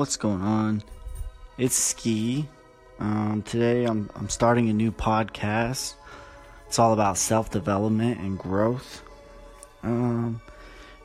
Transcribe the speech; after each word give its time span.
What's 0.00 0.16
going 0.16 0.40
on? 0.40 0.82
It's 1.58 1.74
Ski. 1.74 2.48
Um, 3.00 3.42
today 3.42 3.84
I'm 3.84 4.08
I'm 4.14 4.30
starting 4.30 4.70
a 4.70 4.72
new 4.72 4.90
podcast. 4.90 5.92
It's 6.66 6.78
all 6.78 6.94
about 6.94 7.18
self 7.18 7.50
development 7.50 8.18
and 8.18 8.38
growth. 8.38 9.02
Um, 9.82 10.40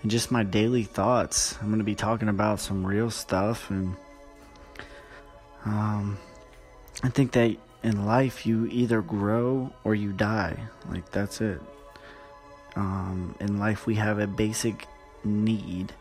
and 0.02 0.10
just 0.10 0.32
my 0.32 0.44
daily 0.44 0.84
thoughts. 0.84 1.58
I'm 1.60 1.68
going 1.68 1.80
to 1.80 1.84
be 1.84 1.94
talking 1.94 2.30
about 2.30 2.62
some 2.62 2.88
real 2.88 3.12
stuff 3.12 3.70
and 3.70 3.98
um, 5.66 6.18
I 7.04 7.10
think 7.10 7.34
that 7.34 7.54
in 7.84 8.06
life 8.06 8.46
you 8.46 8.66
either 8.68 9.02
grow 9.02 9.74
or 9.84 9.94
you 9.94 10.14
die. 10.14 10.58
Like 10.90 11.12
that's 11.12 11.42
it. 11.42 11.60
Um, 12.78 13.36
in 13.42 13.60
life 13.60 13.88
we 13.88 13.96
have 13.96 14.20
a 14.20 14.28
basic 14.28 14.88
need 15.26 15.92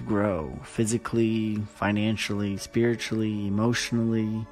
to 0.00 0.06
grow 0.06 0.58
physically, 0.64 1.56
financially, 1.74 2.56
spiritually, 2.56 3.46
emotionally. 3.46 4.46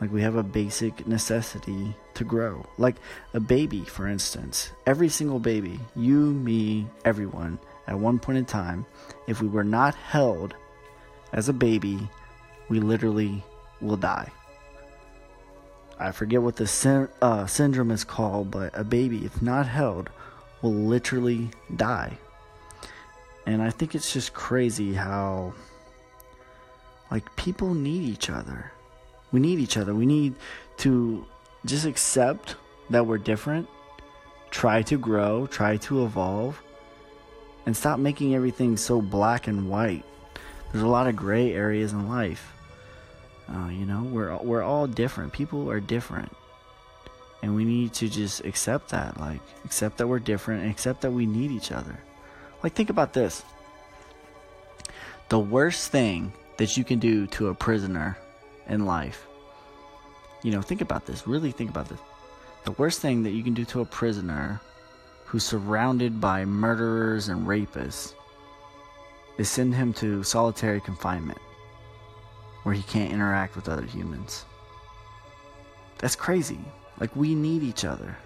Like 0.00 0.12
we 0.12 0.22
have 0.22 0.34
a 0.34 0.42
basic 0.42 1.06
necessity 1.06 1.94
to 2.14 2.24
grow. 2.24 2.66
Like 2.78 2.96
a 3.32 3.38
baby, 3.38 3.84
for 3.84 4.08
instance. 4.08 4.72
Every 4.84 5.08
single 5.08 5.38
baby, 5.38 5.78
you, 5.94 6.18
me, 6.18 6.86
everyone, 7.04 7.60
at 7.86 7.98
one 7.98 8.18
point 8.18 8.38
in 8.38 8.44
time, 8.44 8.84
if 9.28 9.40
we 9.40 9.46
were 9.46 9.64
not 9.64 9.94
held 9.94 10.54
as 11.32 11.48
a 11.48 11.52
baby, 11.52 12.08
we 12.68 12.80
literally 12.80 13.44
will 13.80 13.96
die. 13.96 14.30
I 15.98 16.10
forget 16.10 16.42
what 16.42 16.56
the 16.56 17.08
uh, 17.22 17.46
syndrome 17.46 17.92
is 17.92 18.02
called, 18.02 18.50
but 18.50 18.76
a 18.76 18.82
baby, 18.82 19.24
if 19.24 19.40
not 19.40 19.68
held, 19.68 20.10
will 20.60 20.72
literally 20.72 21.50
die. 21.76 22.18
And 23.46 23.60
I 23.60 23.70
think 23.70 23.94
it's 23.94 24.12
just 24.12 24.32
crazy 24.34 24.94
how, 24.94 25.52
like, 27.10 27.34
people 27.36 27.74
need 27.74 28.04
each 28.04 28.30
other. 28.30 28.72
We 29.32 29.40
need 29.40 29.58
each 29.58 29.76
other. 29.76 29.94
We 29.94 30.06
need 30.06 30.34
to 30.78 31.26
just 31.64 31.86
accept 31.86 32.56
that 32.90 33.06
we're 33.06 33.18
different, 33.18 33.68
try 34.50 34.82
to 34.82 34.98
grow, 34.98 35.46
try 35.46 35.76
to 35.78 36.04
evolve, 36.04 36.60
and 37.66 37.76
stop 37.76 37.98
making 37.98 38.34
everything 38.34 38.76
so 38.76 39.00
black 39.00 39.46
and 39.46 39.70
white. 39.70 40.04
There's 40.70 40.84
a 40.84 40.88
lot 40.88 41.06
of 41.06 41.16
gray 41.16 41.52
areas 41.52 41.92
in 41.92 42.08
life. 42.08 42.52
Uh, 43.48 43.68
you 43.68 43.84
know, 43.84 44.02
we're 44.04 44.36
we're 44.38 44.62
all 44.62 44.86
different. 44.86 45.32
People 45.32 45.70
are 45.70 45.80
different, 45.80 46.34
and 47.42 47.54
we 47.54 47.64
need 47.64 47.92
to 47.94 48.08
just 48.08 48.44
accept 48.44 48.90
that. 48.90 49.18
Like, 49.20 49.40
accept 49.64 49.98
that 49.98 50.06
we're 50.06 50.18
different, 50.20 50.62
and 50.62 50.70
accept 50.70 51.02
that 51.02 51.10
we 51.10 51.26
need 51.26 51.50
each 51.50 51.72
other. 51.72 51.98
Like, 52.62 52.74
think 52.74 52.90
about 52.90 53.12
this. 53.12 53.44
The 55.28 55.38
worst 55.38 55.90
thing 55.90 56.32
that 56.58 56.76
you 56.76 56.84
can 56.84 56.98
do 56.98 57.26
to 57.28 57.48
a 57.48 57.54
prisoner 57.54 58.18
in 58.68 58.86
life. 58.86 59.26
You 60.42 60.52
know, 60.52 60.62
think 60.62 60.80
about 60.80 61.06
this. 61.06 61.26
Really 61.26 61.52
think 61.52 61.70
about 61.70 61.88
this. 61.88 61.98
The 62.64 62.72
worst 62.72 63.00
thing 63.00 63.22
that 63.24 63.30
you 63.30 63.42
can 63.42 63.54
do 63.54 63.64
to 63.66 63.80
a 63.80 63.84
prisoner 63.84 64.60
who's 65.24 65.44
surrounded 65.44 66.20
by 66.20 66.44
murderers 66.44 67.28
and 67.28 67.46
rapists 67.46 68.14
is 69.38 69.48
send 69.48 69.74
him 69.74 69.92
to 69.94 70.22
solitary 70.22 70.80
confinement 70.80 71.38
where 72.62 72.74
he 72.74 72.82
can't 72.82 73.12
interact 73.12 73.56
with 73.56 73.68
other 73.68 73.84
humans. 73.84 74.44
That's 75.98 76.14
crazy. 76.14 76.60
Like, 77.00 77.16
we 77.16 77.34
need 77.34 77.62
each 77.62 77.84
other. 77.84 78.16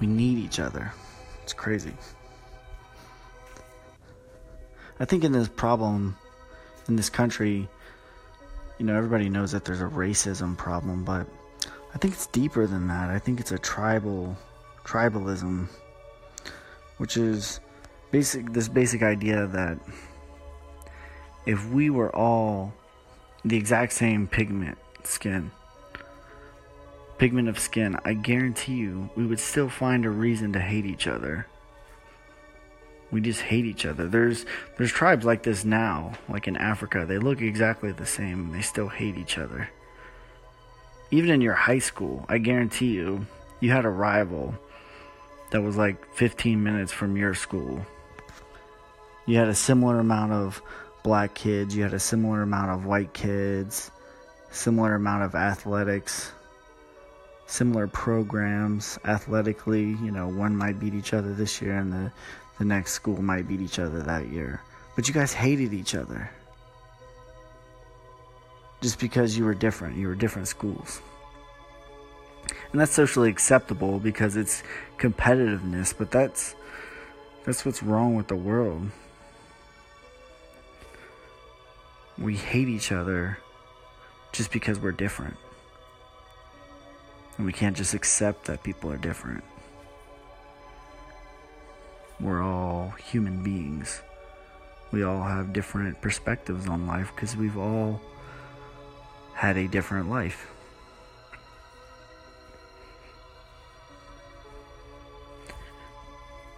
We 0.00 0.06
need 0.06 0.38
each 0.38 0.60
other. 0.60 0.92
It's 1.42 1.52
crazy. 1.52 1.94
I 4.98 5.04
think 5.04 5.24
in 5.24 5.32
this 5.32 5.48
problem, 5.48 6.16
in 6.88 6.96
this 6.96 7.10
country, 7.10 7.68
you 8.78 8.86
know, 8.86 8.96
everybody 8.96 9.28
knows 9.28 9.52
that 9.52 9.64
there's 9.64 9.80
a 9.80 9.84
racism 9.84 10.56
problem, 10.56 11.04
but 11.04 11.26
I 11.94 11.98
think 11.98 12.14
it's 12.14 12.26
deeper 12.26 12.66
than 12.66 12.88
that. 12.88 13.10
I 13.10 13.18
think 13.18 13.40
it's 13.40 13.52
a 13.52 13.58
tribal, 13.58 14.36
tribalism, 14.84 15.68
which 16.98 17.16
is 17.16 17.60
basic 18.10 18.52
this 18.52 18.68
basic 18.68 19.02
idea 19.02 19.46
that 19.46 19.78
if 21.46 21.68
we 21.70 21.90
were 21.90 22.14
all 22.14 22.74
the 23.44 23.56
exact 23.56 23.92
same 23.92 24.26
pigment 24.26 24.78
skin 25.04 25.50
pigment 27.18 27.48
of 27.48 27.58
skin 27.58 27.96
i 28.04 28.12
guarantee 28.12 28.74
you 28.74 29.08
we 29.16 29.24
would 29.26 29.38
still 29.38 29.68
find 29.68 30.04
a 30.04 30.10
reason 30.10 30.52
to 30.52 30.60
hate 30.60 30.86
each 30.86 31.06
other. 31.06 31.46
We 33.12 33.20
just 33.20 33.40
hate 33.40 33.64
each 33.64 33.86
other. 33.86 34.08
There's 34.08 34.44
there's 34.76 34.92
tribes 34.92 35.24
like 35.24 35.42
this 35.44 35.64
now 35.64 36.12
like 36.28 36.48
in 36.48 36.56
africa. 36.56 37.06
They 37.06 37.18
look 37.18 37.40
exactly 37.40 37.92
the 37.92 38.06
same 38.06 38.50
they 38.52 38.62
still 38.62 38.88
hate 38.88 39.16
each 39.16 39.38
other. 39.38 39.70
Even 41.10 41.30
in 41.30 41.40
your 41.40 41.54
high 41.54 41.78
school 41.78 42.26
i 42.28 42.38
guarantee 42.38 42.92
you 42.92 43.26
you 43.60 43.70
had 43.70 43.84
a 43.84 43.90
rival 43.90 44.54
that 45.50 45.62
was 45.62 45.76
like 45.76 46.14
15 46.14 46.62
minutes 46.62 46.92
from 46.92 47.16
your 47.16 47.34
school. 47.34 47.80
You 49.26 49.38
had 49.38 49.48
a 49.48 49.54
similar 49.54 49.98
amount 50.00 50.32
of 50.32 50.60
black 51.02 51.34
kids, 51.34 51.76
you 51.76 51.82
had 51.82 51.94
a 51.94 52.00
similar 52.00 52.42
amount 52.42 52.70
of 52.70 52.84
white 52.84 53.12
kids, 53.12 53.90
similar 54.50 54.94
amount 54.96 55.22
of 55.22 55.34
athletics, 55.34 56.32
similar 57.46 57.86
programs 57.86 58.98
athletically. 59.04 59.96
You 60.02 60.10
know, 60.10 60.28
one 60.28 60.56
might 60.56 60.78
beat 60.78 60.94
each 60.94 61.14
other 61.14 61.32
this 61.32 61.60
year, 61.60 61.76
and 61.78 61.92
the, 61.92 62.12
the 62.58 62.64
next 62.64 62.92
school 62.92 63.20
might 63.22 63.48
beat 63.48 63.60
each 63.60 63.78
other 63.78 64.02
that 64.02 64.28
year. 64.28 64.62
But 64.94 65.08
you 65.08 65.14
guys 65.14 65.32
hated 65.32 65.72
each 65.72 65.94
other. 65.94 66.30
Just 68.80 68.98
because 68.98 69.36
you 69.36 69.44
were 69.44 69.54
different, 69.54 69.96
you 69.96 70.06
were 70.06 70.14
different 70.14 70.48
schools. 70.48 71.00
And 72.72 72.80
that's 72.80 72.92
socially 72.92 73.30
acceptable 73.30 73.98
because 73.98 74.36
it's 74.36 74.62
competitiveness, 74.98 75.94
but 75.96 76.10
that's 76.10 76.54
that's 77.44 77.64
what's 77.64 77.82
wrong 77.82 78.16
with 78.16 78.28
the 78.28 78.36
world 78.36 78.90
we 82.18 82.36
hate 82.36 82.68
each 82.68 82.92
other 82.92 83.38
just 84.32 84.50
because 84.50 84.78
we're 84.78 84.92
different. 84.92 85.36
And 87.36 87.46
we 87.46 87.52
can't 87.52 87.76
just 87.76 87.94
accept 87.94 88.46
that 88.46 88.62
people 88.62 88.90
are 88.90 88.96
different. 88.96 89.44
We're 92.20 92.42
all 92.42 92.90
human 92.90 93.42
beings. 93.42 94.02
We 94.90 95.02
all 95.02 95.22
have 95.22 95.52
different 95.52 96.00
perspectives 96.00 96.66
on 96.68 96.86
life 96.86 97.12
because 97.14 97.36
we've 97.36 97.58
all 97.58 98.00
had 99.34 99.56
a 99.56 99.68
different 99.68 100.08
life. 100.08 100.50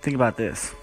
Think 0.03 0.15
about 0.15 0.37
this 0.37 0.75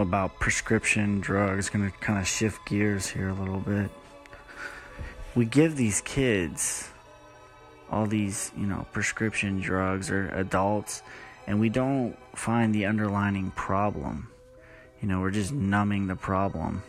about 0.00 0.38
prescription 0.40 1.20
drugs, 1.20 1.68
going 1.68 1.90
to 1.90 1.96
kind 1.98 2.18
of 2.18 2.26
shift 2.26 2.64
gears 2.66 3.08
here 3.08 3.28
a 3.28 3.34
little 3.34 3.60
bit. 3.60 3.90
We 5.34 5.44
give 5.44 5.76
these 5.76 6.00
kids 6.00 6.88
all 7.90 8.06
these, 8.06 8.52
you 8.56 8.66
know, 8.66 8.86
prescription 8.92 9.60
drugs 9.60 10.10
or 10.10 10.28
adults, 10.30 11.02
and 11.46 11.58
we 11.58 11.68
don't 11.68 12.16
find 12.36 12.74
the 12.74 12.86
underlining 12.86 13.50
problem. 13.52 14.30
You 15.02 15.08
know, 15.08 15.20
we're 15.20 15.30
just 15.30 15.52
numbing 15.52 16.06
the 16.06 16.16
problem. 16.16 16.82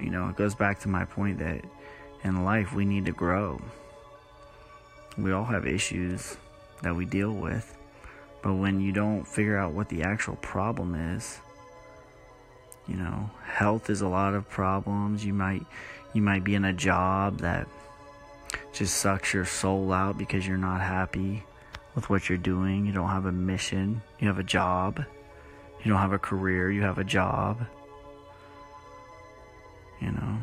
You 0.00 0.10
know, 0.10 0.28
it 0.28 0.36
goes 0.36 0.54
back 0.54 0.80
to 0.80 0.88
my 0.88 1.04
point 1.04 1.38
that 1.38 1.64
in 2.24 2.44
life 2.44 2.72
we 2.74 2.84
need 2.84 3.06
to 3.06 3.12
grow. 3.12 3.60
We 5.16 5.32
all 5.32 5.44
have 5.44 5.66
issues 5.66 6.36
that 6.82 6.94
we 6.94 7.04
deal 7.04 7.32
with. 7.32 7.76
But 8.42 8.54
when 8.54 8.80
you 8.80 8.90
don't 8.92 9.24
figure 9.24 9.56
out 9.56 9.72
what 9.72 9.88
the 9.88 10.02
actual 10.02 10.36
problem 10.36 10.94
is, 11.14 11.38
you 12.88 12.96
know, 12.96 13.30
health 13.44 13.88
is 13.88 14.00
a 14.00 14.08
lot 14.08 14.34
of 14.34 14.48
problems. 14.48 15.24
You 15.24 15.32
might 15.32 15.64
you 16.12 16.22
might 16.22 16.44
be 16.44 16.54
in 16.54 16.64
a 16.64 16.72
job 16.72 17.38
that 17.38 17.66
just 18.72 18.96
sucks 18.96 19.32
your 19.32 19.44
soul 19.44 19.92
out 19.92 20.18
because 20.18 20.46
you're 20.46 20.58
not 20.58 20.80
happy 20.80 21.44
with 21.94 22.08
what 22.10 22.28
you're 22.28 22.38
doing. 22.38 22.86
You 22.86 22.92
don't 22.92 23.08
have 23.08 23.26
a 23.26 23.32
mission. 23.32 24.02
You 24.18 24.28
have 24.28 24.38
a 24.38 24.44
job. 24.44 25.04
You 25.84 25.90
don't 25.90 26.00
have 26.00 26.12
a 26.12 26.18
career. 26.18 26.70
You 26.70 26.82
have 26.82 26.98
a 26.98 27.04
job. 27.04 27.66
You 30.00 30.12
know. 30.12 30.38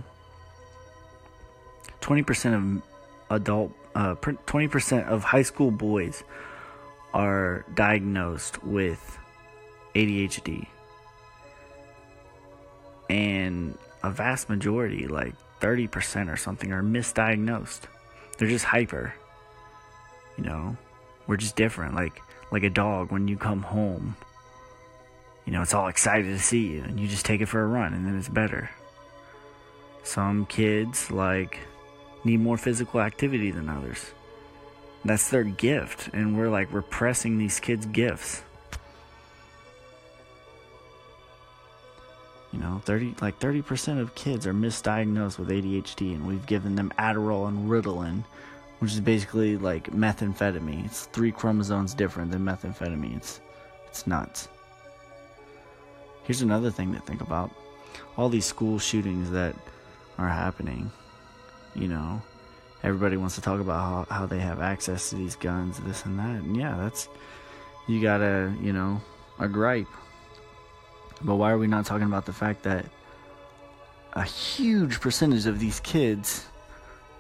20% 2.01 2.53
of 2.55 2.81
adult 3.29 3.71
uh, 3.95 4.15
20% 4.15 5.07
of 5.07 5.23
high 5.23 5.41
school 5.41 5.71
boys 5.71 6.23
are 7.13 7.65
diagnosed 7.73 8.63
with 8.63 9.17
ADHD. 9.95 10.67
And 13.09 13.77
a 14.03 14.11
vast 14.11 14.49
majority, 14.49 15.07
like 15.07 15.33
30% 15.59 16.31
or 16.31 16.37
something, 16.37 16.71
are 16.71 16.83
misdiagnosed. 16.83 17.81
They're 18.37 18.47
just 18.47 18.65
hyper. 18.65 19.13
You 20.37 20.43
know, 20.45 20.77
we're 21.27 21.37
just 21.37 21.55
different. 21.55 21.95
Like, 21.95 22.21
like 22.51 22.63
a 22.63 22.69
dog 22.69 23.11
when 23.11 23.27
you 23.27 23.37
come 23.37 23.61
home. 23.61 24.15
You 25.45 25.53
know, 25.53 25.61
it's 25.61 25.73
all 25.73 25.87
excited 25.87 26.25
to 26.27 26.39
see 26.39 26.67
you, 26.67 26.83
and 26.83 26.99
you 26.99 27.07
just 27.07 27.25
take 27.25 27.41
it 27.41 27.47
for 27.47 27.61
a 27.61 27.67
run, 27.67 27.93
and 27.93 28.05
then 28.05 28.17
it's 28.17 28.29
better. 28.29 28.69
Some 30.03 30.45
kids, 30.45 31.11
like, 31.11 31.59
need 32.23 32.39
more 32.39 32.57
physical 32.57 33.01
activity 33.01 33.51
than 33.51 33.69
others. 33.69 34.11
That's 35.05 35.29
their 35.29 35.43
gift, 35.43 36.09
and 36.13 36.37
we're 36.37 36.49
like 36.49 36.71
repressing 36.73 37.37
these 37.37 37.59
kids' 37.59 37.85
gifts. 37.85 38.43
You 42.51 42.59
know, 42.59 42.81
30 42.85 43.15
like 43.21 43.39
30% 43.39 43.99
of 43.99 44.15
kids 44.15 44.47
are 44.47 44.53
misdiagnosed 44.53 45.37
with 45.37 45.49
ADHD 45.49 46.15
and 46.15 46.25
we've 46.25 46.45
given 46.45 46.75
them 46.75 46.91
Adderall 46.97 47.47
and 47.47 47.69
Ritalin, 47.69 48.23
which 48.79 48.93
is 48.93 49.01
basically 49.01 49.57
like 49.57 49.91
methamphetamine. 49.91 50.85
It's 50.85 51.05
3 51.07 51.31
chromosomes 51.31 51.93
different 51.93 52.31
than 52.31 52.43
methamphetamine. 52.43 53.17
It's 53.17 53.41
it's 53.87 54.07
nuts. 54.07 54.49
Here's 56.23 56.41
another 56.41 56.69
thing 56.69 56.93
to 56.93 56.99
think 57.01 57.21
about. 57.21 57.51
All 58.17 58.29
these 58.29 58.45
school 58.45 58.77
shootings 58.77 59.31
that 59.31 59.55
are 60.17 60.29
happening, 60.29 60.91
you 61.75 61.87
know, 61.87 62.21
everybody 62.83 63.17
wants 63.17 63.35
to 63.35 63.41
talk 63.41 63.59
about 63.59 64.07
how, 64.09 64.15
how 64.15 64.25
they 64.25 64.39
have 64.39 64.61
access 64.61 65.09
to 65.09 65.15
these 65.15 65.35
guns, 65.35 65.79
this 65.79 66.05
and 66.05 66.19
that. 66.19 66.41
And 66.43 66.55
yeah, 66.55 66.77
that's 66.77 67.09
you 67.87 68.01
got 68.01 68.19
to, 68.19 68.53
you 68.61 68.73
know, 68.73 69.01
a 69.39 69.47
gripe 69.47 69.87
but 71.21 71.35
why 71.35 71.51
are 71.51 71.57
we 71.57 71.67
not 71.67 71.85
talking 71.85 72.07
about 72.07 72.25
the 72.25 72.33
fact 72.33 72.63
that 72.63 72.85
a 74.13 74.23
huge 74.23 74.99
percentage 75.01 75.45
of 75.45 75.59
these 75.59 75.79
kids 75.79 76.45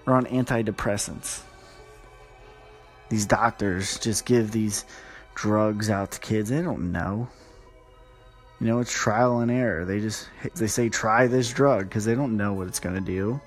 are 0.07 0.15
on 0.15 0.25
antidepressants? 0.25 1.41
These 3.09 3.25
doctors 3.25 3.99
just 3.99 4.25
give 4.25 4.51
these 4.51 4.85
drugs 5.33 5.89
out 5.89 6.11
to 6.11 6.19
kids. 6.19 6.49
They 6.49 6.61
don't 6.61 6.91
know. 6.91 7.27
You 8.59 8.67
know, 8.67 8.79
it's 8.79 8.91
trial 8.91 9.39
and 9.39 9.49
error. 9.49 9.85
They 9.85 9.99
just 9.99 10.27
they 10.55 10.67
say 10.67 10.89
try 10.89 11.27
this 11.27 11.51
drug 11.51 11.89
because 11.89 12.05
they 12.05 12.13
don't 12.13 12.37
know 12.37 12.53
what 12.53 12.67
it's 12.67 12.79
going 12.79 12.95
to 12.95 13.01
do. 13.01 13.39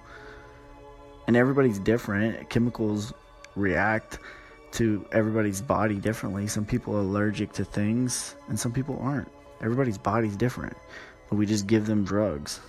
And 1.27 1.37
everybody's 1.37 1.79
different. 1.79 2.49
Chemicals 2.51 3.13
react 3.55 4.19
to 4.73 5.07
everybody's 5.13 5.61
body 5.61 5.97
differently. 5.97 6.47
Some 6.47 6.65
people 6.65 6.97
are 6.97 7.01
allergic 7.01 7.53
to 7.53 7.65
things 7.65 8.35
and 8.49 8.59
some 8.59 8.73
people 8.73 8.99
aren't. 9.01 9.31
Everybody's 9.63 9.99
body's 9.99 10.37
different, 10.37 10.77
but 11.29 11.37
we 11.37 11.47
just 11.47 11.67
give 11.67 11.87
them 11.87 12.05
drugs 12.05 12.61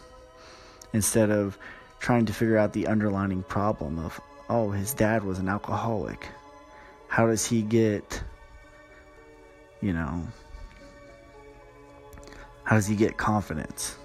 instead 0.94 1.32
of 1.32 1.58
trying 2.00 2.26
to 2.26 2.34
figure 2.34 2.58
out 2.58 2.74
the 2.74 2.88
underlining 2.88 3.44
problem 3.44 3.98
of, 3.98 4.22
oh, 4.50 4.72
his 4.72 4.94
dad 4.94 5.24
was 5.24 5.40
an 5.40 5.50
alcoholic. 5.50 6.28
How 7.08 7.26
does 7.28 7.46
he 7.46 7.62
get, 7.62 8.22
you 9.82 9.94
know, 9.94 10.28
how 12.64 12.76
does 12.76 12.88
he 12.88 12.96
get 12.96 13.18
confidence? 13.18 13.98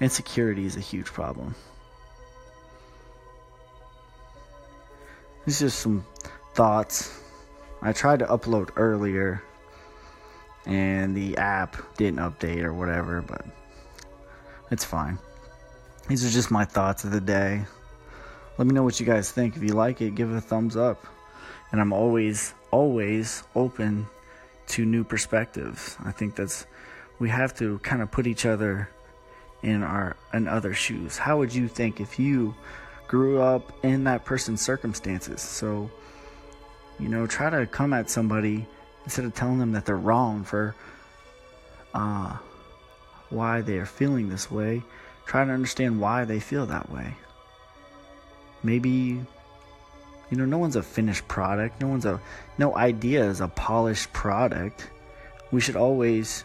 Insecurity 0.00 0.66
is 0.66 0.76
a 0.76 0.80
huge 0.80 1.06
problem. 1.06 1.54
These 5.46 5.62
are 5.62 5.70
some 5.70 6.04
thoughts 6.54 7.18
I 7.82 7.92
tried 7.92 8.18
to 8.18 8.26
upload 8.26 8.70
earlier 8.76 9.42
and 10.66 11.16
the 11.16 11.36
app 11.36 11.76
didn't 11.96 12.20
update 12.20 12.62
or 12.62 12.72
whatever, 12.74 13.22
but 13.22 13.44
it's 14.70 14.84
fine. 14.84 15.18
These 16.08 16.24
are 16.24 16.30
just 16.30 16.50
my 16.50 16.64
thoughts 16.64 17.04
of 17.04 17.10
the 17.10 17.20
day. 17.20 17.64
Let 18.58 18.66
me 18.66 18.74
know 18.74 18.82
what 18.82 19.00
you 19.00 19.06
guys 19.06 19.30
think. 19.30 19.56
If 19.56 19.62
you 19.62 19.74
like 19.74 20.00
it, 20.00 20.14
give 20.14 20.30
it 20.30 20.36
a 20.36 20.40
thumbs 20.40 20.76
up. 20.76 21.06
And 21.72 21.80
I'm 21.80 21.92
always, 21.92 22.52
always 22.70 23.42
open 23.54 24.06
to 24.68 24.84
new 24.84 25.04
perspectives. 25.04 25.96
I 26.04 26.12
think 26.12 26.36
that's 26.36 26.66
we 27.18 27.28
have 27.28 27.54
to 27.58 27.78
kind 27.80 28.02
of 28.02 28.10
put 28.10 28.26
each 28.26 28.46
other 28.46 28.88
in 29.62 29.82
our 29.82 30.16
in 30.32 30.48
other 30.48 30.74
shoes. 30.74 31.18
How 31.18 31.38
would 31.38 31.54
you 31.54 31.68
think 31.68 32.00
if 32.00 32.18
you 32.18 32.54
grew 33.08 33.40
up 33.40 33.72
in 33.84 34.04
that 34.04 34.24
person's 34.24 34.60
circumstances? 34.62 35.40
So, 35.40 35.90
you 36.98 37.08
know, 37.08 37.26
try 37.26 37.50
to 37.50 37.66
come 37.66 37.92
at 37.92 38.10
somebody 38.10 38.66
instead 39.04 39.24
of 39.24 39.34
telling 39.34 39.58
them 39.58 39.72
that 39.72 39.86
they're 39.86 39.96
wrong 39.96 40.44
for 40.44 40.74
uh, 41.94 42.36
why 43.30 43.60
they 43.60 43.78
are 43.78 43.86
feeling 43.86 44.28
this 44.28 44.50
way, 44.50 44.82
try 45.26 45.44
to 45.44 45.50
understand 45.50 46.00
why 46.00 46.24
they 46.24 46.40
feel 46.40 46.66
that 46.66 46.90
way. 46.90 47.14
Maybe, 48.62 48.90
you 50.30 50.36
know, 50.36 50.44
no 50.44 50.58
one's 50.58 50.76
a 50.76 50.82
finished 50.82 51.26
product. 51.28 51.80
No 51.80 51.88
one's 51.88 52.04
a, 52.04 52.20
no 52.58 52.76
idea 52.76 53.24
is 53.24 53.40
a 53.40 53.48
polished 53.48 54.12
product. 54.12 54.88
We 55.50 55.60
should 55.60 55.76
always, 55.76 56.44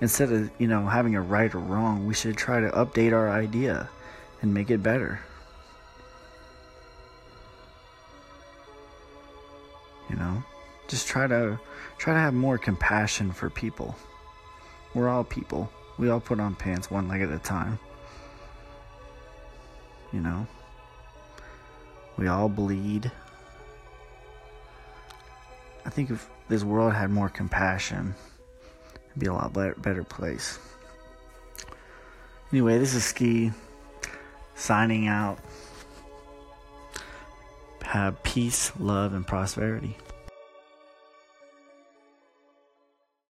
instead 0.00 0.32
of, 0.32 0.50
you 0.58 0.68
know, 0.68 0.86
having 0.86 1.14
a 1.14 1.20
right 1.20 1.54
or 1.54 1.58
wrong, 1.58 2.06
we 2.06 2.14
should 2.14 2.36
try 2.36 2.60
to 2.60 2.70
update 2.70 3.12
our 3.12 3.28
idea 3.28 3.88
and 4.42 4.54
make 4.54 4.70
it 4.70 4.82
better. 4.82 5.20
You 10.08 10.16
know? 10.16 10.42
Just 10.90 11.06
try 11.06 11.28
to 11.28 11.58
try 11.98 12.12
to 12.12 12.18
have 12.18 12.34
more 12.34 12.58
compassion 12.58 13.30
for 13.30 13.48
people. 13.48 13.94
We're 14.92 15.08
all 15.08 15.22
people. 15.22 15.70
We 15.98 16.10
all 16.10 16.18
put 16.18 16.40
on 16.40 16.56
pants 16.56 16.90
one 16.90 17.06
leg 17.06 17.22
at 17.22 17.30
a 17.30 17.38
time. 17.38 17.78
You 20.12 20.20
know? 20.20 20.46
We 22.16 22.26
all 22.26 22.48
bleed. 22.48 23.10
I 25.86 25.90
think 25.90 26.10
if 26.10 26.28
this 26.48 26.64
world 26.64 26.92
had 26.92 27.10
more 27.10 27.28
compassion, 27.28 28.14
it'd 29.10 29.20
be 29.20 29.26
a 29.26 29.32
lot 29.32 29.52
better, 29.52 29.74
better 29.76 30.02
place. 30.02 30.58
Anyway, 32.50 32.78
this 32.78 32.94
is 32.94 33.04
Ski 33.04 33.52
signing 34.56 35.06
out. 35.06 35.38
Have 37.82 38.20
peace, 38.24 38.72
love, 38.78 39.14
and 39.14 39.26
prosperity. 39.26 39.96